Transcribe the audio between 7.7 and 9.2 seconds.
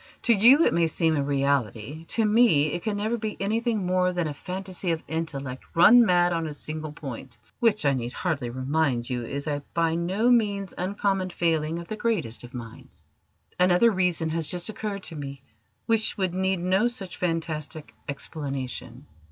I need hardly remind